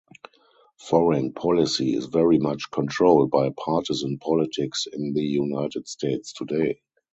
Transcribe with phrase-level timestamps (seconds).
[0.79, 6.81] Foreign policy is very much controlled by partisan politics in the United States today.